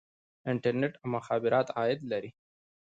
انټرنیټ 0.51 0.93
او 1.01 1.07
مخابرات 1.15 1.67
عاید 1.77 1.99
لري 2.11 2.29